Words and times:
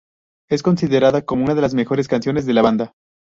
Es 0.49 0.63
considerada 0.63 1.21
como 1.21 1.43
una 1.45 1.53
de 1.53 1.61
las 1.61 1.75
mejores 1.75 2.07
canciones 2.07 2.47
de 2.47 2.53
la 2.53 2.63
banda. 2.63 2.95